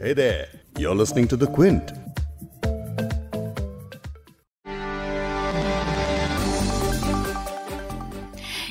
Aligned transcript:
Hey 0.00 0.12
there, 0.12 0.46
you're 0.78 0.94
listening 0.94 1.26
to 1.26 1.36
The 1.36 1.46
Quint. 1.48 1.90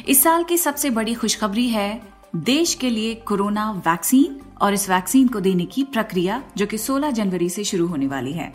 इस 0.08 0.24
साल 0.24 0.44
की 0.44 0.58
सबसे 0.58 0.90
बड़ी 0.90 1.14
खुशखबरी 1.14 1.68
है 1.70 1.90
देश 2.36 2.74
के 2.82 2.90
लिए 2.90 3.14
कोरोना 3.28 3.72
वैक्सीन 3.88 4.40
और 4.62 4.74
इस 4.74 4.90
वैक्सीन 4.90 5.28
को 5.28 5.40
देने 5.40 5.66
की 5.66 5.84
प्रक्रिया 5.84 6.42
जो 6.58 6.66
कि 6.66 6.78
16 6.78 7.12
जनवरी 7.12 7.50
से 7.50 7.64
शुरू 7.64 7.88
होने 7.88 8.08
वाली 8.08 8.34
है। 8.34 8.54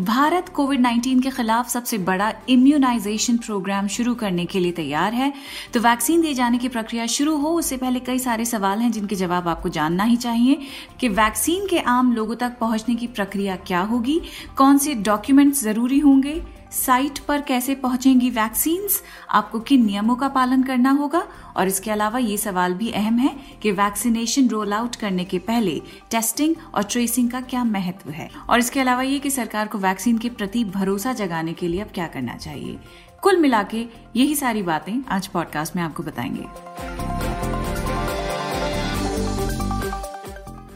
भारत 0.00 0.48
कोविड 0.48 0.80
19 0.80 1.22
के 1.22 1.30
खिलाफ 1.30 1.68
सबसे 1.68 1.98
बड़ा 1.98 2.32
इम्यूनाइजेशन 2.48 3.36
प्रोग्राम 3.36 3.86
शुरू 3.86 4.14
करने 4.14 4.44
के 4.44 4.60
लिए 4.60 4.72
तैयार 4.72 5.14
है। 5.14 5.32
तो 5.74 5.80
वैक्सीन 5.80 6.20
दिए 6.20 6.34
जाने 6.34 6.58
की 6.58 6.68
प्रक्रिया 6.68 7.06
शुरू 7.06 7.36
हो, 7.36 7.48
उससे 7.48 7.76
पहले 7.76 8.00
कई 8.00 8.18
सारे 8.18 8.44
सवाल 8.44 8.78
हैं 8.78 8.92
जिनके 8.92 9.16
जवाब 9.16 9.48
आपको 9.48 9.68
जानना 9.68 10.04
ही 10.04 10.16
चाहिए 10.16 10.58
कि 11.00 11.08
वैक्सीन 11.08 11.66
के 11.66 11.78
आम 11.78 12.12
लोगों 12.12 12.36
तक 12.36 12.56
पहुँचने 12.60 12.94
की 12.94 13.06
प्रक्रिया 13.06 13.56
क्या 13.56 13.80
होगी, 13.82 14.20
कौन 14.56 14.78
से 14.78 14.94
डॉक्यूमेंट्स 14.94 15.62
ज़रूरी 15.62 15.98
होंगे 15.98 16.42
साइट 16.72 17.18
पर 17.18 17.40
कैसे 17.40 17.74
पहुंचेंगी 17.74 18.30
वैक्सीन 18.30 18.88
आपको 19.30 19.60
किन 19.60 19.84
नियमों 19.86 20.16
का 20.16 20.28
पालन 20.28 20.62
करना 20.62 20.90
होगा, 20.90 21.22
और 21.56 21.68
इसके 21.68 21.90
अलावा 21.90 22.18
ये 22.18 22.36
सवाल 22.36 22.74
भी 22.74 22.90
अहम 22.90 23.18
है 23.18 23.36
कि 23.62 23.72
वैक्सीनेशन 23.72 24.48
रोल 24.48 24.72
आउट 24.72 24.96
करने 24.96 25.24
के 25.24 25.38
पहले 25.38 25.80
टेस्टिंग 26.10 26.54
और 26.74 26.82
ट्रेसिंग 26.82 27.30
का 27.30 27.40
क्या 27.40 27.64
महत्व 27.64 28.10
है? 28.10 28.30
और 28.50 28.58
इसके 28.58 28.80
अलावा 28.80 29.02
ये 29.02 29.18
कि 29.18 29.30
सरकार 29.30 29.66
को 29.66 29.78
वैक्सीन 29.78 30.18
के 30.18 30.28
प्रति 30.28 30.64
भरोसा 30.64 31.12
जगाने 31.12 31.52
के 31.52 31.68
लिए 31.68 31.80
अब 31.80 31.88
क्या 31.94 32.06
करना 32.06 32.36
चाहिए? 32.36 32.78
कुल 33.22 33.36
मिला 33.36 33.62
के 33.62 33.86
यही 34.16 34.34
सारी 34.34 34.62
बातें 34.62 35.02
आज 35.08 35.26
पॉडकास्ट 35.26 35.76
में 35.76 35.82
आपको 35.82 36.02
बताएँगे। 36.02 37.09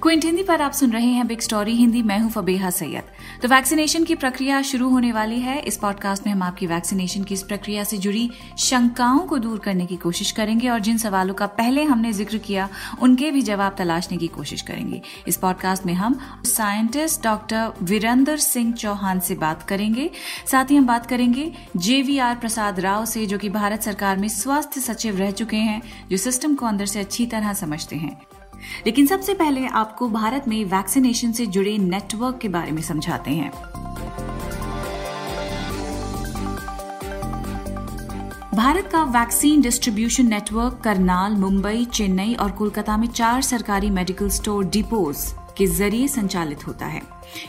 क्विंट, 0.05 0.25
हिंदी 0.25 0.43
पर 0.43 0.61
आप 0.63 0.73
सुन 0.73 0.91
रहे 0.93 1.07
हैं 1.07 1.27
बिग 1.27 1.41
स्टोरी 1.41 1.75
हिंदी 1.75 2.03
मैं 2.03 2.19
हूँ 2.21 2.31
फबेहा 2.31 2.71
सैयद। 2.71 3.05
तो 3.43 3.49
वैक्सीनेशन 3.49 4.05
की 4.05 4.15
प्रक्रिया 4.15 4.61
शुरू 4.63 4.89
होने 4.89 5.13
वाली 5.13 5.39
है। 5.41 5.59
इस 5.61 5.77
पॉडकास्ट 5.77 6.27
में 6.27 6.33
हम 6.33 6.43
आपकी 6.43 6.67
वैक्सीनेशन 6.67 7.23
की 7.25 7.35
इस 7.35 7.43
प्रक्रिया 7.43 7.85
से 7.85 7.99
जुड़ी 7.99 8.29
शंकाओं 8.59 9.21
को 9.21 9.39
दूर 9.39 9.59
करने 9.59 9.87
की 9.87 9.97
कोशिश 9.97 10.31
करेंगे 10.31 10.69
और 10.69 10.81
जिन 10.81 10.99
सवालों 10.99 11.35
का 11.35 11.47
पहले 11.47 11.85
हमने 11.85 12.13
ज़िक्र 12.13 12.39
किया, 12.39 12.69
उनके 13.01 13.31
भी 13.31 13.43
जवाब 13.43 13.75
तलाशने 13.79 14.19
की 14.19 14.29
कोशिश 14.29 14.63
करेंगे। 14.63 15.01
इस 15.29 15.37
पॉडकास्ट 15.37 15.87
में 15.87 15.95
हम 15.95 16.19
साइंटिस्ट 16.47 17.23
डॉक्टर 17.25 17.73
वीरेंद्र 17.83 18.37
सिंह 18.39 18.73
चौहान 18.75 19.21
से 19.21 19.35
बात 19.37 19.63
करेंगे। 19.63 20.11
साथ 20.51 20.71
ही 20.71 20.77
हम 20.77 20.87
बात 20.87 21.07
करेंगे 21.07 21.51
जेवीआर 21.79 22.37
प्रसाद 22.37 22.81
राव 22.81 23.05
से, 23.07 23.27
जो 23.27 23.39
कि 23.39 23.49
भारत 23.49 23.83
सरकार 23.83 24.19
में 24.19 24.29
स्वास्थ्य 24.29 24.81
सचिव 24.83 25.17
रह 25.17 25.31
चुके 25.33 25.57
हैं, 25.63 25.83
जो 26.11 26.17
सिस्टम 26.19 26.55
को 26.55 26.67
अंदर 26.67 26.87
से 26.87 27.01
अच्छी 27.01 27.27
तरह 27.27 27.53
समझते 27.55 27.97
हैं। 27.97 28.17
लेकिन 28.87 29.07
सबसे 29.07 29.35
पहले 29.35 29.67
आपको 29.67 30.09
भारत 30.09 30.49
में 30.49 30.65
वैक्सीनेशन 30.65 31.33
से 31.33 31.47
जुड़े 31.47 31.79
नेटवर्क 31.79 32.39
के 32.39 32.49
बारे 32.49 32.73
में 32.73 32.83
समझाते 32.83 33.31
हैं। 33.31 33.51
भारत 38.55 38.89
का 38.93 39.03
vaccine 39.05 39.61
distribution 39.61 40.27
network 40.27 40.81
Karnal, 40.85 41.33
Mumbai, 41.33 41.85
Chennai 41.85 42.35
और 42.35 42.51
कोलकाता 42.51 42.97
में 42.97 43.07
चार 43.07 43.43
सरकारी 43.43 43.91
मेडिकल 43.91 44.29
स्टोर 44.29 44.65
डिपोज 44.65 45.25
के 45.57 45.67
ज़रिए 45.67 46.09
संचालित 46.09 46.67
होता 46.67 46.87
है। 46.87 47.03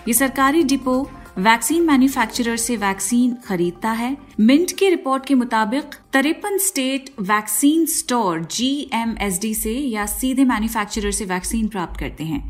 ये 0.08 0.13
सरकारी 0.13 0.63
डिपो 0.63 1.09
वैक्सीन 1.38 1.86
मैन्युफैक्चरर 1.86 2.58
से 2.58 2.75
वैक्सीन 2.78 3.33
खरीदता 3.45 3.91
है। 3.91 4.16
मिंट 4.39 4.72
की 4.72 4.89
रिपोर्ट 4.89 5.25
के 5.25 5.36
मुताबिक, 5.36 5.95
तिरपन 6.14 6.58
स्टेट 6.58 7.09
वैक्सीन 7.22 7.86
स्टोर 7.86 8.44
जीएमएसडी 8.52 9.53
से 9.53 9.72
या 9.72 10.05
सीधे 10.05 10.45
मैन्युफैक्चरर 10.45 11.11
से 11.11 11.25
वैक्सीन 11.25 11.67
प्राप्त 11.67 12.00
करते 12.00 12.23
हैं। 12.23 12.42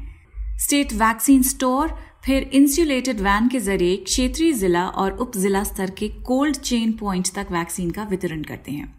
स्टेट 0.59 0.93
वैक्सीन 0.93 1.41
स्टोर, 1.43 1.95
फिर 2.25 2.49
इंसुलेटेड 2.53 3.21
वैन 3.21 3.47
के 3.47 3.59
ज़रिए 3.59 3.97
क्षेत्रीय 4.03 4.53
जिला 4.53 4.87
और 4.87 5.17
उप 5.17 5.37
जिला 5.37 5.63
स्तर 5.63 5.89
के 5.89 6.09
कोल्ड 6.25 6.55
चेन 6.57 6.91
प्वाइंट 6.93 7.33
तक 7.35 7.51
वैक्सीन 7.51 7.91
का 7.91 8.03
वितरण 8.03 8.43
करते 8.43 8.71
हैं। 8.71 8.93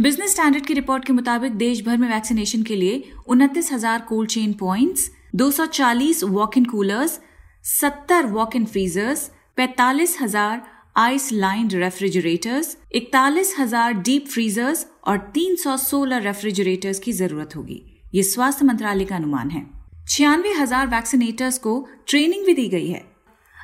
बिज़नेस 0.00 0.32
स्टैंडर्ड 0.32 0.66
की 0.66 0.74
रिपोर्ट 0.74 1.04
के 1.04 1.12
मुताबिक 1.12 1.56
देश 1.56 1.84
भर 1.86 1.96
में 1.96 2.08
वैक्सीनेशन 2.08 2.62
के 2.62 2.76
लिए 2.76 3.02
उनतीस 3.26 3.72
हज़ार 3.72 4.00
cold 4.08 4.30
chain 4.30 4.52
points 4.52 5.10
240 5.36 6.24
walk 6.24 6.58
in 6.58 6.64
coolers 6.64 7.20
सत्तर 7.64 8.26
वॉक 8.26 8.56
इन 8.56 8.64
फ्रीजर्स 8.66 9.30
पैतालीस 9.56 10.16
हज़ार 10.20 10.62
आइस 10.96 11.30
लाइंड 11.32 11.74
रेफ्रिजरेटर्स 11.74 12.76
इकतालीस 12.92 13.54
हज़ार 13.58 13.92
डीप 14.00 14.26
फ्रीजर्स 14.28 14.86
और 15.06 15.18
तीन 15.34 15.54
सौ 15.56 15.76
सोलह 15.76 16.18
रेफ्रिजरेटर्स 16.20 16.98
की 16.98 17.12
ज़रूरत 17.12 17.56
होगी। 17.56 17.80
ये 18.14 18.22
स्वास्थ्य 18.22 18.64
मंत्रालय 18.64 19.04
का 19.04 19.16
अनुमान 19.16 19.50
है। 19.50 19.64
छियानवे 20.08 20.52
हज़ार 20.52 20.86
वैक्सीनेटर्स 20.86 21.58
को 21.58 21.78
ट्रेनिंग 22.08 22.44
भी 22.46 22.54
दी 22.54 22.68
गई 22.68 22.88
है। 22.88 23.04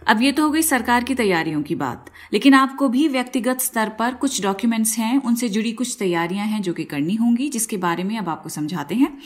अब 0.07 0.23
ये 0.23 0.31
तो 0.33 0.43
हो 0.43 0.51
गई 0.51 0.63
सरकार 0.63 1.05
की 1.05 1.15
तैयारियों 1.15 1.63
की 1.63 1.75
बात, 1.75 2.11
लेकिन 2.33 2.55
आपको 2.55 2.89
भी 2.89 3.07
व्यक्तिगत 3.09 3.61
स्तर 3.61 3.89
पर 3.89 4.15
कुछ 4.17 4.43
डॉक्यूमेंट्स 4.43 4.97
हैं, 4.99 5.23
उनसे 5.23 5.49
जुड़ी 5.49 5.73
कुछ 5.73 5.97
तैयारियाँ 5.99 6.47
हैं 6.47 6.63
जो 6.63 6.73
कि 6.73 6.85
करनी 6.85 7.15
होंगी, 7.15 7.49
जिसके 7.49 7.77
बारे 7.79 8.05
में 8.05 8.17
अब 8.19 8.29
आपको 8.29 8.49
समझाते 8.51 8.95
हैं। 8.95 9.17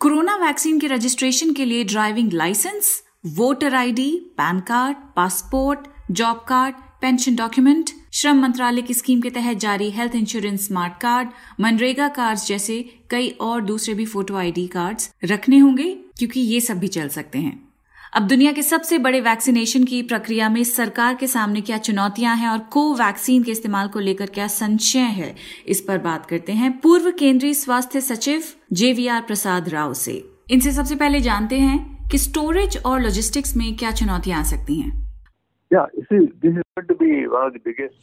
कोरोना 0.00 0.36
वैक्सीन 0.36 0.78
के 0.80 0.86
रजिस्ट्रेशन 0.86 1.52
के 1.52 1.64
लिए 1.64 1.84
driving 1.86 2.32
licence 2.34 3.02
voter 3.26 3.74
ID, 3.74 4.10
PAN 4.36 4.58
card, 4.60 4.96
passport, 5.16 5.86
job 6.10 6.44
card, 6.48 6.74
pension 7.00 7.36
document, 7.36 7.90
श्रम 8.14 8.40
मंत्रालय 8.42 8.82
की 8.82 8.94
स्कीम 8.94 9.20
के 9.20 9.30
तहत 9.30 9.56
जारी 9.56 9.90
health 9.90 10.14
insurance 10.14 10.66
smart 10.66 11.00
card, 11.00 11.28
MNREGA 11.60 12.08
card 12.08 12.38
जैसे 12.38 12.82
कई 13.10 13.28
और 13.40 13.60
दूसरे 13.60 13.94
भी 13.94 14.04
फ़ोटो 14.04 14.36
आईडी 14.36 14.66
कार्ड्स 14.66 15.10
रखने 15.24 15.58
होंगे, 15.58 15.92
क्योंकि 16.18 16.40
ये 16.40 16.60
सब 16.60 16.78
भी 16.78 16.88
चल 16.88 17.08
सकते 17.08 17.38
हैं। 17.38 17.64
अब 18.12 18.26
दुनिया 18.28 18.52
के 18.52 18.62
सबसे 18.62 18.98
बड़े 18.98 19.20
वैक्सीनेशन 19.20 19.84
की 19.84 20.00
प्रक्रिया 20.02 20.48
में 20.48 20.62
सरकार 20.64 21.14
के 21.14 21.26
सामने 21.26 21.60
क्या 21.60 21.78
चुनौतियाँ 21.78 22.36
हैं 22.36 22.48
और 22.48 22.58
को 22.72 22.92
वैक्सीन 22.94 23.42
के 23.42 23.52
इस्तेमाल 23.52 23.88
को 23.88 24.00
लेकर 24.00 24.26
क्या 24.26 24.46
संशय 24.48 24.98
है, 24.98 25.34
इस 25.66 25.80
पर 25.80 25.98
बात 25.98 26.26
करते 26.26 26.52
हैं 26.52 26.72
पूर्व 26.80 27.10
केंद्रीय 27.10 27.54
स्वास्थ्य 27.54 28.00
सचिव 28.02 28.44
जेवीआर 28.72 29.20
प्रसाद 29.22 29.68
राव 29.68 29.94
से। 29.94 30.22
इनसे 30.50 30.72
सबसे 30.72 30.94
पहले 30.94 31.20
जानते 31.20 31.58
हैं 31.58 31.95
कि 32.10 32.18
स्टोरेज 32.18 32.76
और 32.86 33.00
लॉजिस्टिक्स 33.00 33.56
में 33.56 33.76
क्या 33.76 33.90
चुनौतियाँ 33.92 34.40
आ 34.40 34.42
सकती 34.42 34.80
हैं? 34.80 34.92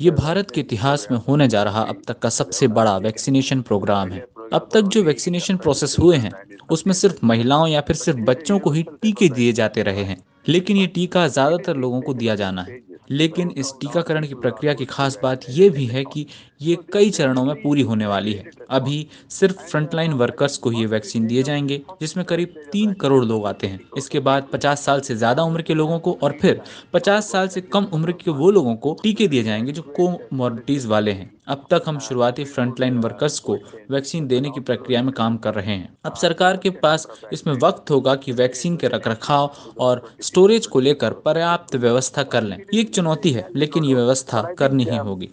ये 0.02 0.12
भारत 0.12 0.52
के 0.52 0.62
इतिहास 0.62 1.08
में 1.12 1.18
होने 1.18 1.48
जा 1.48 1.64
रहा 1.64 1.82
अब 1.82 2.02
तक 2.08 2.20
का 2.20 2.30
सबसे 2.30 2.68
बड़ा 2.68 2.98
वैक्सीनेशन 2.98 3.62
प्रोग्राम 3.62 4.12
है। 4.12 4.20
अब 4.54 4.70
तक 4.74 4.82
जो 4.82 5.04
वैक्सीनेशन 5.04 5.58
प्रोसेस 5.58 5.96
हुए 6.00 6.18
हैं 6.18 6.32
उसमें 6.72 6.94
सिर्फ़ 6.94 7.26
महिलाओं 7.26 7.68
या 7.68 7.82
फिर 7.82 7.96
सिर्फ़ 7.96 8.20
बच्चों 8.22 8.60
को 8.60 8.72
ही 8.72 8.84
टीके 9.02 9.30
दिए 9.30 9.52
जाते 9.54 9.84
रहे 9.84 10.04
हैं। 10.04 10.24
लेकिन 10.48 10.78
ये 10.78 10.88
टीका 10.88 11.28
ज़्यादातर 11.28 11.78
लोगों 11.78 12.02
को 12.02 12.14
दिया 12.14 12.36
जाना 12.36 12.62
है। 12.62 12.82
लेकिन 13.08 13.52
इस 13.52 13.74
टीकाकरण 13.82 14.28
की 14.28 14.34
प्रक्रिया 14.36 14.74
की 14.74 14.86
खास 14.86 15.18
बात 15.24 15.46
यह 15.50 15.70
भी 15.70 15.86
है 15.86 16.04
कि 16.04 16.26
ये 16.62 16.78
कई 16.94 17.10
चरणों 17.10 17.44
में 17.46 17.62
पूरी 17.62 17.82
होने 17.82 18.08
वाली 18.08 18.34
है। 18.34 18.52
अभी 18.70 19.08
सिर्फ़ 19.30 19.58
फ्रंटलाइन 19.62 20.14
वर्कर्स 20.14 20.58
को 20.58 20.70
ही 20.70 20.86
वैक्सीन 20.86 21.26
दिए 21.28 21.44
जाएँगे, 21.44 21.82
जिसमें 22.02 22.26
करीब 22.26 22.54
तीन 22.72 22.94
करोड़ 22.94 23.24
लोग 23.26 23.46
आते 23.48 23.68
हैं। 23.68 23.80
इसके 23.98 24.20
बाद 24.20 24.48
पचास 24.54 24.86
साल 24.86 25.02
से 25.02 25.16
ज़्यादा 25.16 25.44
उम्र 25.44 25.62
के 25.62 25.74
लोगों 25.74 26.00
को 26.00 26.18
और 26.24 26.38
फिर 26.42 26.62
पचास 26.94 27.32
साल 27.32 27.48
से 27.48 27.62
कम 27.64 27.88
उम्र 27.94 28.12
के 28.14 28.32
वो 28.32 28.52
लोगों 28.52 28.76
को 28.76 28.98
टीके 29.04 29.28
दिए 29.28 29.44
जाएँगे 29.44 29.72
जो 29.72 29.82
कोमोर्बिटीज 29.98 30.86
वाले 30.86 31.12
हैं। 31.12 31.32
अब 31.48 31.66
तक 31.72 31.84
हम 31.88 31.98
शुरुआती 32.00 32.44
फ्रंटलाइन 32.44 32.98
वर्कर्स 32.98 33.40
को 33.40 33.58
वैक्सीन 33.92 34.28
देने 34.28 34.50
की 34.50 34.60
प्रक्रिया 34.60 35.02
में 35.04 35.12
काम 35.14 35.38
कर 35.38 35.54
रहे 35.54 35.74
हैं। 35.76 35.90
अब 36.06 36.16
सरकार 36.16 36.58
के 36.58 36.70
पास 36.70 37.08
इसमें 37.34 37.54
वक्त 37.54 37.92
होगा 37.92 38.16
कि 38.16 38.32
वैक्सीन 38.32 38.78
के 38.78 38.88
रखरखाव 38.88 39.56
और 39.80 40.04
स्टोरेज 40.22 40.68
को 40.68 40.80
लेकर 40.80 41.14
पर्याप्त 41.26 41.76
व्यवस्था 41.76 42.24
कर 42.24 42.44
लें। 42.44 42.58
ये 42.74 42.84
चुनौती 42.94 43.32
है 43.32 43.48
लेकिन 43.56 43.84
ये 43.84 43.96
व्यवस्था 43.96 44.42
करनी 44.54 44.84
ही 44.84 44.98
होगी। 44.98 45.30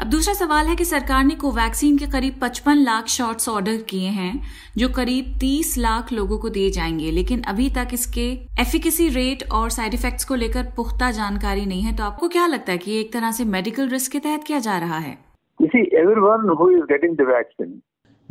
अब 0.00 0.10
दूसरा 0.10 0.34
सवाल 0.34 0.66
है 0.66 0.76
कि 0.76 0.84
सरकार 0.84 1.24
ने 1.24 1.34
कोवैक्सीन 1.34 1.98
के 1.98 2.06
करीब 2.06 2.40
55 2.40 2.76
लाख 2.76 3.06
शॉट्स 3.06 3.48
ऑर्डर 3.48 3.76
किए 3.90 4.08
हैं 4.08 4.32
जो 4.76 4.88
करीब 4.88 5.38
30 5.38 5.76
लाख 5.78 6.12
लोगों 6.12 6.38
को 6.38 6.48
दिए 6.48 6.70
जाएँगे 6.70 7.10
लेकिन 7.10 7.42
अभी 7.42 7.68
तक 7.70 7.94
इसके 7.94 8.26
एफिकेसी 8.60 9.08
रेट 9.08 9.44
और 9.52 9.70
साइड 9.70 9.94
इफेक्ट्स 9.94 10.24
को 10.24 10.34
लेकर 10.34 10.72
पुख्ता 10.76 11.10
जानकारी 11.10 11.66
नहीं 11.66 11.82
है 11.82 11.96
तो 11.96 12.04
आपको 12.04 12.28
क्या 12.28 12.46
लगता 12.46 12.72
है 12.72 12.78
कि 12.78 13.00
एक 13.00 13.12
तरह 13.12 13.32
से 13.32 13.44
मेडिकल 13.44 13.88
रिस्क 13.88 14.12
के 14.12 14.18
तहत 14.18 14.44
किया 14.46 14.58
जा 14.58 14.78
रहा 14.78 14.98
है? 14.98 15.16
You 15.60 15.70
see, 15.70 15.84
everyone 16.02 16.50
who 16.58 16.68
is 16.76 16.84
getting 16.92 17.16
the 17.20 17.28
vaccine 17.32 17.72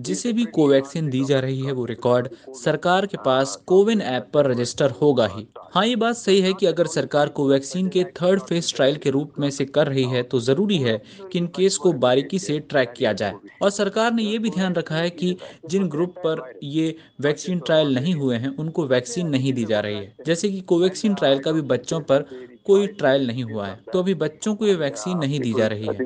जिसे 0.02 0.32
भी 0.34 0.46
कोवैक्सीन 0.48 1.10
दी 1.10 1.24
जा 1.26 1.40
रही 1.40 1.64
है, 1.64 1.72
वो 1.72 1.86
रिकॉर्ड 1.86 2.28
सरकार 2.56 3.06
के 3.06 3.18
पास 3.20 3.56
कोविन 3.68 4.02
ऐप 4.02 4.30
पर 4.34 4.48
रजिस्टर 4.48 4.92
होगा 4.92 5.28
ही। 5.28 5.48
हाँ 5.74 5.86
ये 5.88 5.96
बात 5.96 6.16
सही 6.16 6.40
है 6.42 6.54
कि 6.54 6.66
अगर 6.66 6.88
सरकार 6.88 7.30
कोवैक्सीन 7.30 7.90
के 7.90 8.04
थर्ड 8.16 8.40
फ़ेज़ 8.42 8.74
ट्रायल 8.76 8.96
के 8.98 9.10
रूप 9.10 9.34
में 9.40 9.50
से 9.50 9.66
कर 9.68 9.88
रही 9.88 10.06
है 10.08 10.24
तो 10.24 10.40
ज़रूरी 10.40 10.78
है 10.80 10.98
कि 11.32 11.40
इन 11.40 11.48
केस 11.56 11.78
को 11.78 11.94
बारीकी 11.96 12.40
से 12.40 12.60
ट्रैक 12.62 12.94
किया 12.98 13.14
जाए। 13.14 13.38
और 13.62 13.70
सरकार 13.70 14.14
ने 14.14 14.24
ये 14.24 14.38
भी 14.40 14.50
ध्यान 14.50 14.76
रखा 14.76 14.96
है 14.96 15.10
कि 15.12 15.36
जिन 15.70 15.88
ग्रुप 15.90 16.20
पर 16.24 16.44
ये 16.64 16.96
वैक्सीन 17.22 17.60
ट्रायल 17.60 17.94
नहीं 17.94 18.14
हुए 18.16 18.38
हैं, 18.38 18.50
उनको 18.50 18.86
वैक्सीन 18.88 19.28
नहीं 19.28 19.54
दी 19.54 19.66
जा 19.66 19.80
रही 19.80 20.02
है। 20.02 20.16
जैसे 20.26 20.50
कि 20.50 20.62
कोवैक्सीन 20.64 21.16
ट्रायल 21.16 21.40
का 21.40 21.52
भी 21.52 21.62
बच्चों 21.74 22.02
पर 22.02 22.26
कोई 22.66 22.88
ट्रायल 22.90 23.28
नहीं 23.28 23.44
हुआ 23.44 23.68
है 23.68 23.80
तो 23.94 24.00
अभी 24.00 24.14
बच्चों 24.18 24.56
को 24.56 24.68
ये 24.68 24.76
वैक्सीन 24.78 25.18
नहीं 25.18 25.40
दी 25.42 25.54
जा 25.54 25.68
रही 25.68 25.88
है। 25.88 26.04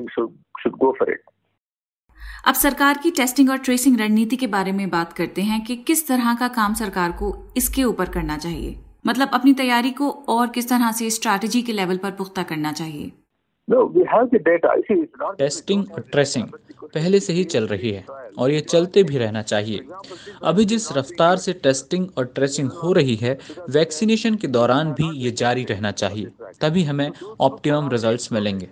अब 2.46 2.54
सरकार 2.54 2.98
की 3.02 3.10
टेस्टिंग 3.10 3.48
और 3.50 3.58
ट्रेसिंग 3.58 3.98
रणनीति 4.00 4.36
के 4.36 4.46
बारे 4.46 4.72
में 4.72 4.88
बात 4.90 5.12
करते 5.12 5.42
हैं 5.42 5.60
कि 5.64 5.76
किस 5.76 6.06
तरह 6.08 6.34
का 6.34 6.48
काम 6.48 6.74
सरकार 6.74 7.12
को 7.12 7.30
इसके 7.56 7.84
ऊपर 7.84 8.08
करना 8.08 8.36
चाहिए। 8.36 8.76
मतलब 9.06 9.30
अपनी 9.34 9.52
तैयारी 9.52 9.90
को 9.90 10.10
और 10.28 10.48
किस 10.48 10.68
तरह 10.68 10.92
से 10.92 11.08
स्ट्रैटेजी 11.10 11.62
के 11.62 11.72
लेवल 11.72 11.96
पर 11.96 12.10
पुख्ता 12.10 12.42
करना 12.42 12.72
चाहिए। 12.72 13.10
टेस्टिंग 15.38 15.84
और 15.92 16.04
ट्रेसिंग 16.12 16.44
पहले 16.84 17.20
से 17.20 17.32
ही 17.32 17.44
चल 17.44 17.66
रही 17.66 17.90
है 17.90 18.04
और 18.38 18.50
ये 18.50 18.60
चलते 18.60 19.02
भी 19.02 19.18
रहना 19.18 19.42
चाहिए। 19.42 19.80
अभी 20.42 20.64
जिस 20.64 20.90
रफ्तार 20.96 21.36
से 21.36 21.52
टेस्टिंग 21.62 22.06
और 22.18 22.24
ट्रेसिंग 22.34 22.70
हो 22.74 22.92
रही 22.92 23.16
है 23.16 23.38
वैक्सीनेशन 23.70 24.34
के 24.34 24.48
दौरान 24.48 24.92
भी 24.92 25.10
ये 25.16 25.30
जारी 25.42 25.64
रहना 25.64 25.90
चाहिए। 25.94 26.30
तभी 26.60 26.84
हमें 26.84 27.10
ऑप्टिमम 27.40 27.88
रिजल्ट्स 27.88 28.32
मिलेंगे। 28.32 28.68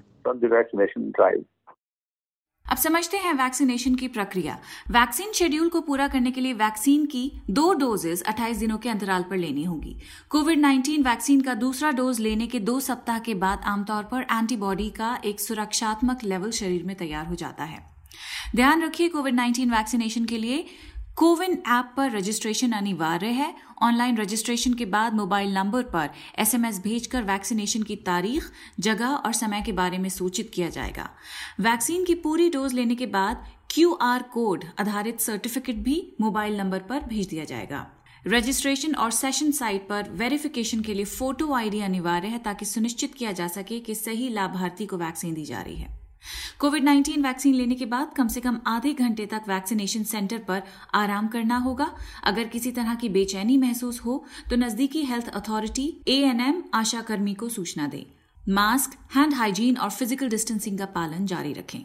अब 2.67 2.77
समझते 2.77 3.17
हैं 3.17 3.33
वैक्सीनेशन 3.33 3.95
की 3.95 4.07
प्रक्रिया। 4.09 4.59
वैक्सीन 4.91 5.33
शेड्यूल 5.33 5.69
को 5.69 5.81
पूरा 5.81 6.07
करने 6.09 6.31
के 6.31 6.41
लिए 6.41 6.53
वैक्सीन 6.53 7.05
की 7.07 7.41
दो 7.51 7.73
डोजेज 7.75 8.23
28 8.23 8.59
दिनों 8.59 8.79
के 8.79 8.89
अंतराल 8.89 9.23
पर 9.23 9.37
लेनी 9.37 9.65
होगी। 9.65 9.97
कोविड 10.29 10.59
19 10.59 11.03
वैक्सीन 11.05 11.41
का 11.41 11.55
दूसरा 11.55 11.91
डोज 11.91 12.21
लेने 12.21 12.47
के 12.47 12.61
दो 12.61 12.79
सप्ताह 12.81 13.19
के 13.19 13.35
बाद 13.35 13.61
आमतौर 13.65 14.03
पर 14.03 14.27
एंटीबॉडी 14.33 14.91
का 14.91 15.19
एक 15.25 15.41
सुरक्षात्मक 15.41 16.25
लेवल 16.25 16.51
शरीर 16.51 16.85
में 16.85 16.97
तैयार 16.97 17.27
हो 17.27 17.35
जाता 17.35 17.65
है। 17.65 17.95
ध्यान 18.57 18.83
रखिए 18.83 19.09
कोविड 19.09 19.35
19 19.35 19.71
वैक्सीनेशन 19.71 20.25
के 20.25 20.39
लिए 20.39 20.65
कोविन 21.17 21.53
ऐप 21.69 21.93
पर 21.97 22.11
रजिस्ट्रेशन 22.11 22.73
अनिवार्य 22.73 23.27
है। 23.27 23.55
ऑनलाइन 23.83 24.17
रजिस्ट्रेशन 24.17 24.73
के 24.75 24.85
बाद 24.85 25.15
मोबाइल 25.15 25.53
नंबर 25.55 25.83
पर 25.83 26.11
एसएमएस 26.39 26.81
भेजकर 26.83 27.23
वैक्सीनेशन 27.23 27.83
की 27.83 27.97
तारीख, 27.97 28.51
जगह 28.81 29.07
और 29.07 29.33
समय 29.33 29.63
के 29.63 29.73
बारे 29.73 29.99
में 29.99 30.09
सूचित 30.09 30.51
किया 30.55 30.69
जाएगा। 30.69 31.09
वैक्सीन 31.61 32.05
की 32.05 32.15
पूरी 32.17 32.49
डोज 32.51 32.73
लेने 32.73 32.95
के 32.95 33.07
बाद 33.07 33.47
क्यू 33.71 33.93
आर 34.03 34.23
कोड 34.23 34.65
आधारित 34.81 35.21
सर्टिफिकेट 35.21 35.77
भी 35.77 36.03
मोबाइल 36.21 36.57
नंबर 36.57 36.79
पर 36.79 37.05
भेज 37.05 37.29
दिया 37.29 37.45
जाएगा। 37.45 37.87
रजिस्ट्रेशन 38.27 38.95
और 38.95 39.11
सेशन 39.11 39.51
साइट 39.53 39.89
पर 39.89 40.11
वेरिफिकेशन 40.13 40.81
के 40.81 40.95
लिए 40.95 41.05
फ़ोटो 41.05 41.53
आईडी 41.55 41.81
अनिवार्य 41.81 42.29
है 42.29 42.39
ताकि 42.39 42.65
सुनिश्चित 42.65 43.15
किया 43.15 43.33
जा 43.33 43.49
सके 43.49 43.81
कि 43.81 43.95
सही 43.95 44.29
लाभार्थी 44.29 44.87
को 44.87 44.97
वैक्सीन 44.97 45.35
दी 45.35 45.45
जा 45.45 45.61
रही 45.61 45.77
है। 45.77 46.04
कोविड 46.61 46.85
19 46.85 47.23
वैक्सीन 47.23 47.55
लेने 47.55 47.75
के 47.75 47.87
बाद 47.87 48.13
कम 48.17 48.29
से 48.29 48.41
कम 48.41 48.59
आधे 48.67 48.93
घंटे 48.95 49.27
तक 49.27 49.43
वैक्सीनेशन 49.49 50.03
सेंटर 50.05 50.39
पर 50.39 50.63
आराम 50.95 51.29
करना 51.29 51.57
होगा। 51.59 51.91
अगर 52.25 52.49
किसी 52.49 52.71
तरह 52.73 52.95
की 52.95 53.09
बेचैनी 53.09 53.57
महसूस 53.59 54.01
हो 54.01 54.25
तो 54.51 54.57
नजदीकी 54.57 55.03
हेल्थ 55.05 55.29
अथॉरिटी 55.35 55.87
एएनएम 56.09 56.63
आशाकर्मी 56.75 57.35
को 57.35 57.49
सूचना 57.49 57.87
दें। 57.87 58.05
मास्क, 58.51 58.97
हैंड 59.15 59.35
हाइजीन 59.35 59.77
और 59.77 59.91
फ़िज़िकल 59.91 60.29
डिस्टेंसिंग 60.29 60.79
का 60.79 60.87
पालन 60.95 61.27
जारी 61.27 61.53
रखें। 61.53 61.85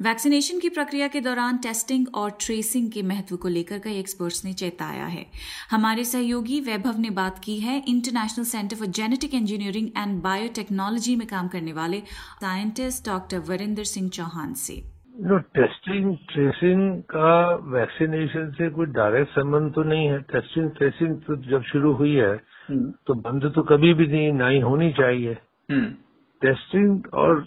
वैक्सीनेशन 0.00 0.58
की 0.60 0.68
प्रक्रिया 0.68 1.06
के 1.08 1.20
दौरान 1.20 1.58
टेस्टिंग 1.58 2.06
और 2.14 2.30
ट्रेसिंग 2.40 2.90
के 2.92 3.02
महत्व 3.04 3.36
को 3.36 3.48
लेकर 3.48 3.78
कई 3.78 3.98
एक्सपर्ट्स 3.98 4.44
ने 4.44 4.52
चेताया 4.52 5.04
है 5.06 5.24
हमारे 5.70 6.04
सहयोगी 6.04 6.60
वैभव 6.62 6.98
ने 7.00 7.10
बात 7.12 7.38
की 7.38 7.58
है 7.58 7.76
international 7.88 8.44
centre 8.46 8.76
for 8.76 8.86
genetic 8.92 9.34
engineering 9.34 9.88
and 9.98 10.20
biotechnology 10.22 11.16
में 11.16 11.26
काम 11.28 11.48
करने 11.48 11.72
वाले 11.74 12.00
साइंटिस्ट 12.40 13.06
डॉक्टर 13.06 13.38
वरिंदर 13.48 13.84
सिंह 13.86 14.08
चौहान 14.10 14.54
से 14.58 14.82
नो 15.22 15.38
टेस्टिंग 15.54 16.14
ट्रेसिंग 16.28 17.02
का 17.10 17.34
वैक्सीनेशन 17.72 18.50
से 18.52 18.70
कोई 18.72 18.86
डायरेक्ट 18.94 19.30
संबंध 19.32 19.72
तो 19.74 19.82
नहीं 19.84 20.06
है 20.06 20.20
टेस्टिंग 20.30 20.70
ट्रेसिंग 20.72 21.16
तो 21.22 21.36
जब 21.48 21.62
शुरू 21.64 21.92
हुई 21.94 22.14
है 22.14 22.32
हम्म। 22.68 22.90
तो 23.06 23.14
बंद 23.22 23.52
तो 23.54 23.62
कभी 23.66 23.94
भी 23.94 24.06
नहीं 24.08 24.32
ना 24.34 24.48
ही 24.48 24.60
होनी 24.62 24.90
चाहिए 24.94 25.36
हम्म। 25.70 25.86
टेस्टिंग 26.42 27.06
और 27.14 27.44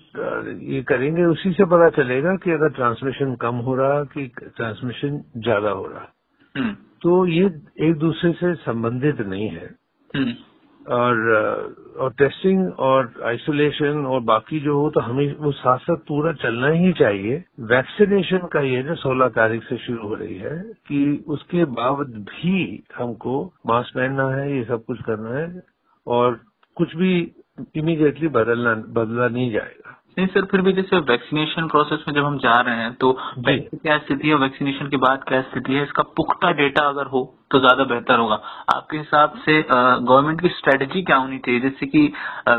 ये 0.66 0.82
करेंगे 0.84 1.24
उसी 1.26 1.52
से 1.54 1.66
पता 1.68 1.90
चलेगा 1.96 2.36
कि 2.38 2.52
अगर 2.52 2.70
ट्रांसमिशन 2.76 3.36
कम 3.42 3.56
हो 3.66 3.76
रहा 3.76 4.04
कि 4.12 4.28
ट्रांसमिशन 4.38 5.24
ज़्यादा 5.40 5.70
हो 5.72 5.86
रहा 5.86 6.08
हम्म। 6.56 6.74
तो 7.02 7.26
ये 7.28 7.46
एक 7.82 7.96
दूसरे 7.98 8.32
से 8.34 8.54
संबंधित 8.62 9.20
नहीं 9.24 9.50
है 9.50 9.70
हम्म। 10.10 10.34
और 10.92 11.18
और 11.98 12.12
टेस्टिंग 12.14 12.68
और 12.82 13.14
आइसोलेशन 13.26 14.06
और 14.06 14.20
बाकी 14.24 14.60
जो 14.60 14.76
हो 14.76 14.90
तो 14.90 15.02
हमें 15.02 15.36
वो 15.38 15.52
साथ 15.54 15.80
साथ 15.80 16.06
पूरा 16.08 16.32
चलना 16.38 16.68
ही 16.76 16.92
चाहिए 16.94 17.44
वैक्सीनेशन 17.68 18.48
का 18.54 18.62
ये 18.64 18.84
जो 18.84 18.96
सोलह 18.98 19.28
तारीख 19.36 19.64
से 19.64 19.78
शुरू 19.78 20.08
हो 20.08 20.14
रही 20.16 20.38
है 20.38 20.58
कि 20.88 21.02
उसके 21.30 21.66
बाद 21.74 22.14
भी 22.30 22.84
हमको 22.96 23.44
मास्क 23.68 23.96
पहनना 23.96 24.30
है 24.32 24.52
ये 24.52 24.64
सब 24.66 24.86
कुछ 24.86 25.02
करना 25.02 25.38
है 25.38 25.48
और 26.08 26.40
कुछ 26.78 26.96
भी 26.96 27.14
इमीडिएटली 27.58 28.28
बदलना 28.30 28.74
बदला 28.96 29.28
नहीं 29.30 29.52
जाएगा। 29.52 29.94
नहीं 30.18 30.28
सर 30.28 30.46
फिर 30.52 30.62
भी 30.62 30.72
जैसे 30.74 30.98
वैक्सीनेशन 31.08 31.68
प्रोसेस 31.68 32.04
में 32.08 32.14
जब 32.16 32.26
हम 32.26 32.38
जा 32.40 32.60
रहे 32.62 32.76
हैं 32.76 32.94
तो 32.96 33.12
क्या 33.40 33.98
स्थिति 33.98 34.28
है? 34.28 34.36
वैक्सीनेशन 34.36 34.88
के 34.90 34.98
बाद 34.98 35.24
क्या 35.28 35.42
स्थिति 35.42 35.74
है? 35.74 35.84
इसका 35.84 36.04
पुख्ता 36.18 36.52
डेटा 36.54 36.88
अगर 36.90 37.06
हो 37.08 37.22
तो 37.52 37.60
ज़्यादा 37.60 37.84
बेहतर 37.86 38.20
होगा। 38.20 38.36
आपके 38.76 38.98
हिसाब 38.98 39.34
से 39.46 39.62
गवर्नमेंट 39.64 40.42
की 40.42 40.50
स्ट्रेटेजी 40.52 41.02
क्या 41.04 41.18
होनी 41.18 41.38
चाहिए 41.40 41.60
जिससे 41.62 41.86
कि 41.88 42.06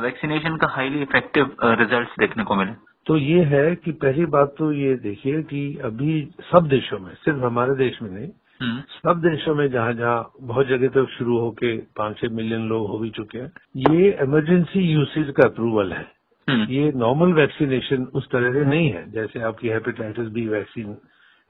वैक्सीनेशन 0.02 0.56
का 0.56 0.68
हाईली 0.70 1.02
इफ़ेक्टिव 1.02 1.56
रिज़ल्ट 1.80 2.20
देखने 2.20 2.44
को 2.44 2.54
मिले? 2.54 2.72
तो 3.06 3.16
ये 3.16 3.42
है 3.46 3.74
कि 3.76 3.92
पहली 4.00 4.26
बात 4.28 4.54
तो 4.58 4.72
ये 4.74 4.94
देखिए 5.02 5.42
कि 5.44 5.62
अभी 5.84 6.20
सब 6.50 6.68
देशों 6.68 6.98
में 6.98 7.12
सिर्फ़ 7.16 7.44
हमारे 7.44 7.74
देश 7.76 8.02
में 8.02 8.10
नहीं। 8.10 8.28
सब 8.62 9.20
देशों 9.20 9.55
में 9.55 9.70
जहाँ 9.70 9.93
जहाँ 9.93 10.32
बहुत 10.40 10.66
जगह 10.66 10.88
तक 10.88 10.94
तो 10.94 11.06
शुरू 11.06 11.38
होके 11.38 11.76
पाँच 11.76 12.19
छह 12.19 12.28
मिलियन 12.28 12.69
लोग 12.69 12.88
हो 12.88 12.99
भी 12.99 13.10
चुके 13.10 13.38
हैं 13.38 13.52
ये 13.76 14.19
इमरजेंसी 14.22 14.81
यूसेज 14.81 15.31
का 15.31 15.49
अप्रूवल 15.49 15.93
है। 15.93 16.06
हम्म। 16.49 16.66
ये 16.70 16.93
नॉर्मल 16.96 17.32
वैक्सीनेशन 17.32 18.05
उस 18.14 18.28
तरह 18.31 18.52
से 18.52 18.64
नहीं 18.64 18.90
है 18.90 19.10
जैसे 19.10 19.40
आपकी 19.40 19.69
हेपेटाइटिस 19.69 20.28
बी 20.28 20.49
वैक्सीन 20.49 20.96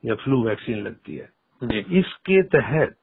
या 0.05 0.15
फ्लू 0.15 0.43
वैक्सीन 0.45 0.79
लगती 0.79 1.17
है। 1.17 1.31
इसके 1.99 2.43
तहत 2.43 2.97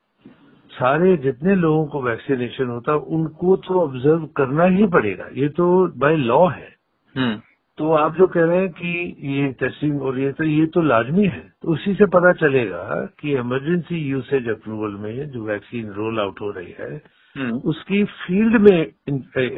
सारे 0.72 1.18
जितने 1.18 1.56
लोगों 1.56 1.86
को 1.86 2.02
वैक्सीनेशन 2.02 2.66
होता 2.66 2.96
उनको 2.96 3.56
तो 3.56 3.82
ऑब्ज़र्व 3.82 4.26
करना 4.26 4.66
ही 4.66 4.88
पड़ेगा। 4.88 5.30
ये 5.34 5.50
तो 5.50 5.88
बाय 6.00 6.16
लॉ 6.16 6.48
है। 6.48 6.76
हम्म। 7.16 7.42
तो 7.78 7.92
आप 7.94 8.16
जो 8.16 8.26
कह 8.28 8.44
रहे 8.44 8.58
हैं 8.58 8.70
कि 8.72 8.92
ये 9.30 9.48
टेस्टिंग 9.60 10.00
हो 10.00 10.12
रही 10.12 10.24
है 10.24 10.32
तो 10.34 10.44
ये 10.44 10.66
तो 10.66 10.82
लाजमी 10.82 11.26
है 11.26 11.40
तो 11.62 11.72
उसी 11.74 11.94
से 11.94 12.06
पता 12.12 12.32
चलेगा 12.38 12.84
कि 13.20 13.34
इमरजेंसी 13.34 13.98
यूसेज 14.02 14.48
अप्रूवल 14.50 14.96
में 15.00 15.30
जो 15.32 15.44
वैक्सीन 15.46 15.90
रोल 15.92 16.20
आउट 16.20 16.42
हो 16.42 16.52
रही 16.52 16.76
है 16.80 16.90
हम्म। 17.36 17.58
उसकी 17.66 18.04
फ़ील्ड 18.04 18.56
में 18.62 18.80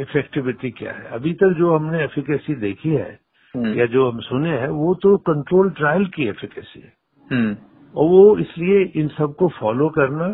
इफेक्टिविटी 0.01 0.71
क्या 0.71 0.91
है 0.91 1.09
अभी 1.11 1.33
तक 1.33 1.53
जो 1.57 1.75
हमने 1.75 2.03
एफिकेसी 2.03 2.55
देखी 2.57 2.89
है 2.89 3.11
हम्म। 3.55 3.73
या 3.73 3.85
जो 3.87 4.09
हम 4.09 4.19
सुने 4.21 4.57
हैं 4.57 4.69
वो 4.77 4.93
तो 5.03 5.15
कंट्रोल 5.25 5.69
ट्रायल 5.75 6.05
की 6.07 6.27
एफिकेसी 6.27 6.79
है 6.79 6.93
हम्म। 7.31 7.55
और 7.95 8.09
वो 8.09 8.37
इसलिए 8.39 8.83
इन 8.95 9.07
सबको 9.17 9.47
फॉलो 9.59 9.89
करना 9.91 10.33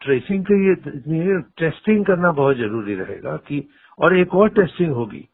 ट्रेसिंग 0.00 0.44
के 0.44 0.58
लिए 0.58 1.40
टेस्टिंग 1.58 2.04
करना 2.04 2.32
बहुत 2.34 2.56
ज़रूरी 2.56 2.94
रहेगा 2.94 3.36
कि 3.48 3.66
और 3.98 4.18
एक 4.18 4.34
और 4.34 4.48
टेस्टिंग 4.54 4.92
होगी 4.92 5.28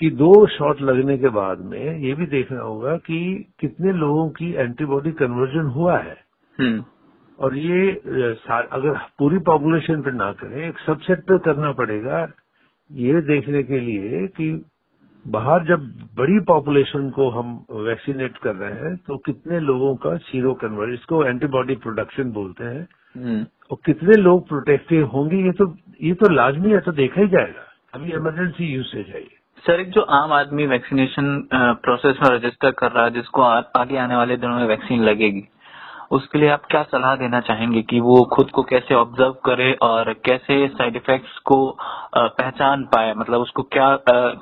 कि 0.00 0.10
दो 0.12 0.34
शॉट 0.48 0.80
लगने 0.82 1.16
के 1.18 1.28
बाद 1.30 1.60
में 1.64 1.98
ये 1.98 2.14
भी 2.14 2.26
देखना 2.28 2.60
होगा 2.60 2.96
कि 3.04 3.18
कितने 3.60 3.92
लोगों 3.94 4.28
की 4.30 4.52
एंटीबॉडी 4.54 5.10
कन्वर्जन 5.14 5.66
हुआ 5.74 5.98
है 5.98 6.16
हम्म। 6.58 6.84
और 7.38 7.56
ये 7.56 7.90
अगर 7.90 8.98
पूरी 9.18 9.38
पॉपुलेशन 9.44 10.02
पे 10.02 10.12
ना 10.12 10.32
करें 10.32 10.56
एक 10.58 10.78
सबसेट 10.78 11.20
पे 11.20 11.38
करना 11.44 11.72
पड़ेगा 11.72 12.26
ये 12.90 13.20
देखने 13.22 13.62
के 13.62 13.80
लिए 13.80 14.26
कि 14.36 14.50
बाहर 15.24 15.64
जब 15.64 15.86
बड़ी 16.16 16.38
पॉपुलेशन 16.44 17.08
को 17.10 17.28
हम 17.30 17.54
वैक्सीनेट 17.82 18.36
कर 18.38 18.54
रहे 18.54 18.72
हैं 18.80 18.96
तो 18.98 19.16
कितने 19.26 19.60
लोगों 19.60 19.94
का 19.96 20.16
सीरो 20.22 20.52
कन्वर्ज 20.62 20.92
इसको 20.94 21.24
एंटीबॉडी 21.24 21.74
प्रोडक्शन 21.76 22.32
बोलते 22.32 22.64
हैं 22.64 22.86
हम्म। 23.14 23.44
और 23.70 23.78
कितने 23.86 24.16
लोग 24.16 24.46
प्रोटेक्टिव 24.48 25.06
होंगे 25.06 25.36
ये 25.36 25.52
तो 25.52 25.74
ये 26.00 26.12
तो 26.14 26.30
लाजमी 26.30 26.72
है 26.72 26.80
तो 26.80 26.92
देखा 26.94 27.20
ही 27.20 27.28
जाएगा 27.28 27.66
अभी 27.94 28.12
इमरजेंसी 28.12 28.66
यूसेज 28.66 29.06
है 29.06 29.20
ये 29.20 29.43
सर 29.64 29.80
एक 29.80 29.90
जो 29.90 30.00
आम 30.14 30.32
आदमी 30.32 30.66
वैक्सीनेशन 30.66 31.26
प्रोसेस 31.84 32.18
में 32.22 32.28
रजिस्टर 32.30 32.70
कर 32.70 32.90
रहा 32.92 33.04
है 33.04 33.10
जिसको 33.10 33.42
आ, 33.42 33.60
आगे 33.76 33.96
आने 33.98 34.16
वाले 34.16 34.36
दिनों 34.36 34.56
में 34.56 34.66
वैक्सीन 34.66 35.04
लगेगी 35.04 35.42
उसके 36.10 36.38
लिए 36.38 36.48
आप 36.48 36.64
क्या 36.70 36.82
सलाह 36.82 37.14
देना 37.16 37.40
चाहेंगे 37.40 37.82
कि 37.82 38.00
वो 38.00 38.16
खुद 38.24 38.50
को 38.50 38.62
कैसे 38.62 38.94
ऑब्ज़र्व 38.94 39.32
करे 39.44 39.72
और 39.82 40.12
कैसे 40.24 40.68
साइड 40.68 40.96
इफेक्ट्स 40.96 41.38
को 41.44 41.56
पहचान 42.16 42.84
पाए? 42.84 43.14
मतलब 43.14 43.40
उसको 43.40 43.62
क्या 43.62 43.88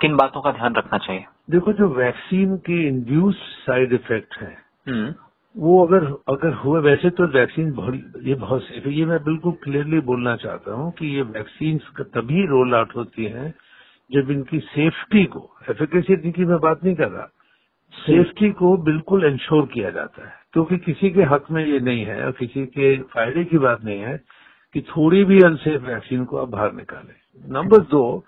किन 0.02 0.17
बातों 0.17 0.41
का 0.41 0.52
ध्यान 0.52 0.75
रखना 0.75 0.99
चाहिए? 0.99 1.25
देखो 1.50 1.73
जो 1.73 1.88
वैक्सीन 1.95 2.57
के 2.57 2.87
इंड्यूस 2.88 3.37
साइड 3.67 3.93
इफ़ेक्ट 3.93 4.38
है 4.41 4.55
हम्म। 4.88 5.14
वो 5.57 5.85
अगर 5.87 6.12
अगर 6.29 6.55
हुए 6.55 6.81
वैसे 6.81 7.11
तो 7.11 7.26
वैक्सीन 7.33 7.73
बहुत 7.73 8.23
ये 8.25 8.35
बहुत 8.37 8.62
सेफ़ 8.62 8.88
है। 8.88 8.95
ये 8.95 9.05
मैं 9.07 9.25
बिल्कुल 9.25 9.52
क्लियरली 9.64 10.00
बोलना 10.00 10.37
चाहता 10.37 10.75
हूँ 10.75 10.93
कि 10.93 11.17
ये 11.17 11.23
वैक्सीन 11.33 11.79
तभी 12.00 12.47
रोल 12.47 12.75
आउट 12.75 12.97
होती 12.97 13.25
है 13.25 13.52
जब 14.12 14.31
इनकी 14.31 14.59
सेफ्टी 14.59 15.25
को 15.25 15.49
एफिकेसी 15.71 16.33
की 16.33 16.45
मैं 16.45 16.59
बात 16.59 16.85
नहीं 16.85 16.95
कर 16.95 17.09
रहा 17.09 17.28
सेफ्टी 17.95 18.50
को 18.50 18.76
बिल्कुल 18.76 19.25
इंश्योर 19.25 19.66
किया 19.66 19.90
जाता 19.90 20.26
है। 20.26 20.35
क्योंकि 20.52 20.76
किसी 20.76 21.11
के 21.11 21.23
हक 21.23 21.50
में 21.50 21.64
ये 21.66 21.81
नहीं 21.81 22.04
है 22.04 22.25
और 22.25 22.33
किसी 22.33 22.66
के 22.66 22.97
फ़ायदे 23.02 23.45
की 23.45 23.59
बात 23.59 23.85
नहीं 23.85 24.00
है 24.00 24.16
कि 24.75 24.81
थोड़ी 24.81 25.25
भी 25.25 25.40
अनसेफ 25.40 25.83
वैक्सीन 25.83 26.25
को 26.25 26.37
आप 26.37 26.49
बाहर 26.49 26.73
निकालें। 26.73 27.14
नंबर 27.52 27.78
दो 27.78 28.25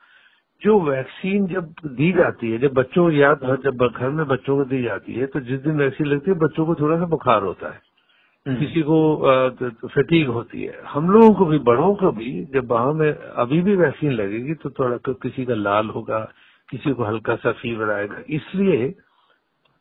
जो 0.63 0.81
वैक्सीन 0.81 1.47
जब 1.47 1.75
दी 1.87 2.13
जाती 2.13 2.51
है 2.51 2.59
जब 2.59 2.73
बच्चों 2.73 3.05
को 3.05 3.11
याद 3.11 3.41
जब 3.65 3.87
घर 3.97 4.11
में 4.11 4.27
बच्चों 4.27 4.57
को 4.57 4.65
दी 4.65 4.83
जाती 4.83 5.13
है 5.13 5.27
तो 5.27 5.41
जिस 5.41 5.61
दिन 5.61 5.77
वैक्सीन 5.77 6.07
लगती 6.07 6.31
है 6.31 6.37
बच्चों 6.39 6.67
को 6.67 6.75
थोड़ा 6.75 6.99
सा 6.99 7.07
बुखार 7.07 7.43
होता 7.43 7.69
है। 7.69 7.81
किसी 8.47 8.83
को 8.83 9.89
फटीक 9.89 10.29
होती 10.29 10.63
है। 10.63 10.81
हम 10.87 11.11
लोगों 11.11 11.33
को 11.35 11.45
भी 11.47 11.59
बड़ों 11.59 11.95
को 11.95 12.11
भी 12.13 12.33
जब 12.55 12.71
वहाँ 12.71 12.93
में 12.93 13.11
अभी 13.13 13.61
भी 13.63 13.77
वैक्सीन 13.77 14.13
लगेगी 14.13 14.55
तो 14.55 14.71
थोड़ा 14.71 14.97
तो 14.97 15.15
किसी 15.15 15.45
का 15.45 15.55
लाल 15.55 15.89
होगा 15.89 16.19
किसी 16.69 16.93
को 16.93 17.05
हल्का 17.05 17.37
सा 17.37 17.53
फीवर 17.53 17.91
आएगा। 17.91 18.23
इसलिए 18.31 18.91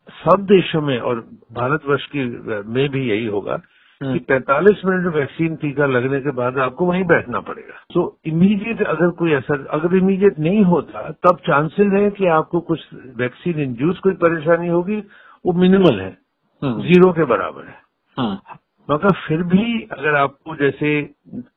सब 0.08 0.46
देशों 0.46 0.80
में 0.82 0.98
और 1.00 1.20
भारतवर्ष 1.52 2.06
की 2.06 2.24
में 2.68 2.88
भी 2.88 3.08
यही 3.10 3.26
होगा 3.26 3.56
कि 4.00 4.18
45 4.20 4.80
हम्म। 4.84 4.94
मिनट 4.94 5.14
वैक्सीन 5.14 5.56
टीका 5.56 5.86
लगने 5.86 6.20
के 6.20 6.30
बाद 6.30 6.58
आपको 6.58 6.86
वहीं 6.86 7.04
बैठना 7.04 7.40
पड़ेगा। 7.40 7.84
तो 7.94 8.18
इमीडिएट 8.26 8.82
अगर 8.82 9.10
कोई 9.10 9.32
असर 9.32 9.66
अगर 9.66 9.96
इमीडिएट 9.96 10.38
नहीं 10.38 10.64
होता 10.64 11.08
तब 11.24 11.38
चांसेस 11.46 11.92
है 11.92 12.10
कि 12.10 12.26
आपको 12.32 12.60
कुछ 12.60 12.80
वैक्सीन 13.16 13.60
इंड्यूस 13.60 13.98
कोई 13.98 14.12
परेशानी 14.24 14.68
होगी 14.68 15.02
वो 15.44 15.52
मिनिमल 15.52 16.00
है। 16.00 16.16
हम्म। 16.62 16.82
ज़ीरो 16.82 17.12
के 17.12 17.24
बराबर 17.24 17.66
है। 17.66 17.83
हाँ। 18.18 18.58
मगर 18.88 19.12
फिर 19.28 19.42
भी 19.42 19.82
अगर 19.92 20.14
आपको 20.14 20.56
जैसे 20.56 20.90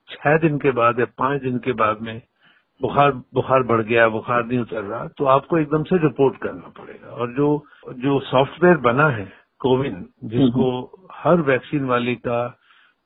छह 0.10 0.38
दिन 0.38 0.58
के 0.58 0.72
बाद 0.72 1.00
या 1.00 1.06
पाँच 1.18 1.42
दिन 1.42 1.58
के 1.58 1.74
बाद 1.74 2.02
में 2.02 2.22
बुखार 2.82 3.12
बुखार 3.34 3.64
बढ़ 3.64 3.82
गया 3.82 4.08
बुखार 4.10 4.46
नहीं 4.46 4.60
उतर 4.60 4.84
रहा 4.84 5.08
तो 5.08 5.26
आपको 5.26 5.58
एकदम 5.58 5.84
से 5.84 5.98
रिपोर्ट 5.98 6.38
करना 6.38 6.72
पड़ेगा 6.78 7.12
और 7.12 7.34
जो 7.34 7.50
जो 7.98 8.20
सॉफ्टवेयर 8.20 8.78
बना 8.82 9.08
है 9.10 9.26
कोविन 9.62 10.06
जिसको 10.26 10.70
हर 11.14 11.42
वैक्सीन 11.42 11.86
वाले 11.86 12.16
का 12.16 12.40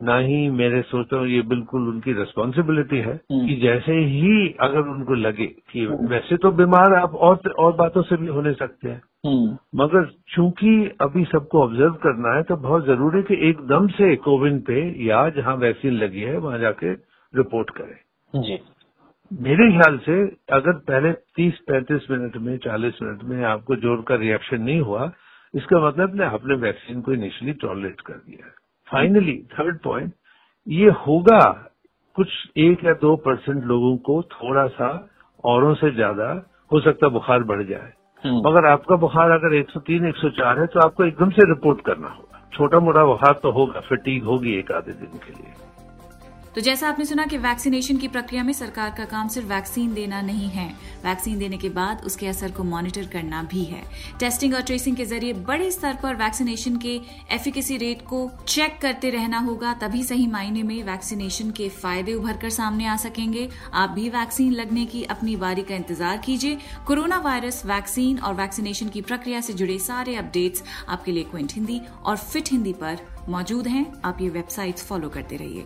ना 0.01 0.17
ही 0.17 0.49
मेरे 0.49 0.81
सोचता 0.81 1.17
हूँ 1.17 1.27
ये 1.27 1.41
बिल्कुल 1.41 1.87
उनकी 1.89 2.13
रिस्पॉन्सिबिलिटी 2.13 2.97
है 2.97 3.13
हम्म। 3.13 3.47
कि 3.47 3.55
जैसे 3.55 3.93
ही 3.93 4.47
अगर 4.59 4.87
उनको 4.87 5.13
लगे 5.13 5.45
कि 5.45 5.85
वैसे 6.09 6.37
तो 6.37 6.51
बीमार 6.51 6.93
आप 6.93 7.15
और 7.15 7.51
और 7.59 7.75
बातों 7.75 8.01
से 8.01 8.17
भी 8.17 8.27
होने 8.27 8.53
सकते 8.53 8.89
हैं। 8.89 9.01
हम्म। 9.25 9.57
मगर 9.83 10.09
चूँकि 10.27 10.73
अभी 11.01 11.25
सबको 11.25 11.63
ऑब्ज़र्व 11.63 11.93
करना 11.93 12.35
है 12.35 12.43
तो 12.43 12.55
बहुत 12.57 12.85
ज़रूरी 12.85 13.17
है 13.17 13.23
कि 13.23 13.49
एकदम 13.49 13.87
से 13.87 14.15
कोविन 14.15 14.59
पे 14.59 15.05
या 15.05 15.27
जहाँ 15.29 15.55
वैक्सीन 15.55 15.93
लगी 15.93 16.21
है 16.21 16.37
वहाँ 16.37 16.59
जाके 16.59 16.93
रिपोर्ट 17.33 17.69
करें। 17.69 18.41
जी। 18.41 18.59
मेरे 19.31 19.69
ख्याल 19.71 19.97
से 19.97 20.15
अगर 20.53 20.73
पहले 20.87 21.11
30-35 21.39 22.07
मिनट 22.11 22.37
में 22.37 22.57
40 22.57 23.01
मिनट 23.03 23.23
में 23.23 23.43
आपको 23.45 23.75
ज़ोर 23.75 24.01
का 24.07 24.15
रिएक्शन 24.15 24.61
नहीं 24.61 24.79
हुआ 24.81 25.11
इसका 25.53 25.87
मतलब 25.87 26.15
ने 26.15 26.25
आपने 26.25 26.55
वैक्सीन 26.55 27.01
को 27.01 27.13
इनिशियली 27.13 27.53
टॉलरेट 27.53 28.01
कर 28.01 28.13
दिया 28.13 28.45
है। 28.45 28.53
फाइनली 28.91 29.37
थर्ड 29.53 29.79
पॉइंट 29.79 30.13
ये 30.67 30.89
होगा 31.07 31.41
कुछ 32.15 32.27
एक 32.57 32.83
या 32.85 32.93
दो 32.93 33.15
परसेंट 33.15 33.63
लोगों 33.63 33.97
को 33.97 34.21
थोड़ा 34.21 34.67
सा 34.67 34.87
औरों 35.43 35.73
से 35.73 35.91
ज़्यादा 35.91 36.27
हो 36.71 36.79
सकता 36.79 37.07
बुखार 37.07 37.43
बढ़ 37.43 37.63
जाए। 37.63 37.91
हम्म। 38.23 38.37
मगर 38.37 38.65
आपका 38.65 38.95
बुखार 38.95 39.31
अगर 39.31 39.53
103, 39.53 40.05
104 40.05 40.59
है 40.59 40.65
तो 40.65 40.79
आपको 40.79 41.03
एकदम 41.03 41.29
से 41.29 41.47
रिपोर्ट 41.49 41.81
करना 41.81 42.07
होगा। 42.07 42.47
छोटा 42.53 42.79
मोटा 42.79 43.05
बुखार 43.05 43.39
तो 43.43 43.51
होगा 43.51 43.79
फिटीक 43.79 44.23
होगी 44.23 44.53
एक 44.53 44.71
आधे 44.71 44.91
दिन 44.91 45.17
के 45.17 45.33
लिए। 45.33 45.70
तो 46.55 46.61
जैसा 46.61 46.87
आपने 46.89 47.05
सुना 47.05 47.25
कि 47.25 47.37
वैक्सीनेशन 47.37 47.97
की 47.97 48.07
प्रक्रिया 48.07 48.43
में 48.43 48.51
सरकार 48.53 48.89
का 48.97 49.03
काम 49.05 49.27
सिर्फ़ 49.27 49.47
वैक्सीन 49.47 49.93
देना 49.93 50.21
नहीं 50.21 50.47
है। 50.49 50.67
वैक्सीन 51.03 51.37
देने 51.39 51.57
के 51.57 51.69
बाद 51.69 52.01
उसके 52.05 52.27
असर 52.27 52.51
को 52.51 52.63
मॉनिटर 52.63 53.05
करना 53.07 53.41
भी 53.43 53.63
है। 53.65 53.81
टेस्टिंग 54.19 54.53
और 54.53 54.61
ट्रेसिंग 54.61 54.95
के 54.97 55.05
ज़रिए 55.05 55.33
बड़े 55.33 55.69
स्तर 55.71 55.97
पर 56.03 56.15
वैक्सीनेशन 56.15 56.77
के 56.77 56.99
एफिकेसी 57.31 57.77
रेट 57.77 58.01
को 58.01 58.29
चेक 58.47 58.77
करते 58.81 59.09
रहना 59.09 59.39
होगा, 59.39 59.73
तभी 59.73 60.03
सही 60.03 60.25
मायने 60.27 60.63
में 60.63 60.83
वैक्सीनेशन 60.83 61.51
के 61.51 61.69
फ़ायदे 61.71 62.13
उभर 62.13 62.37
कर 62.37 62.49
सामने 62.49 62.85
आ 62.85 62.95
सकेंगे। 62.97 63.47
आप 63.73 63.89
भी 63.89 64.09
वैक्सीन 64.09 64.51
लगने 64.53 64.85
की 64.85 65.03
अपनी 65.05 65.35
बारी 65.35 65.61
का 65.61 65.75
इंतज़ार 65.75 66.17
कीजिए। 66.17 66.57
कोरोना 66.87 67.19
वायरस 67.19 67.65
वैक्सीन 67.65 68.19
और 68.19 68.33
वैक्सीनेशन 68.33 68.89
की 68.89 69.01
प्रक्रिया 69.03 69.41
से 69.41 69.53
जुड़े 69.53 69.79
सारे 69.79 70.15
अपडेट्स 70.15 70.63
आपके 70.89 71.11
लिए 71.11 71.23
क्विंट 71.23 71.53
हिंदी 71.53 71.81
और 72.05 72.17
फिट 72.17 72.51
हिंदी 72.51 72.73
पर 72.73 72.99
मौजूद 73.29 73.67
हैं। 73.67 73.85
आप 74.05 74.21
ये 74.21 74.29
वेबसाइट्स 74.29 74.85
फॉलो 74.85 75.09
करते 75.09 75.37
रहिए। 75.37 75.65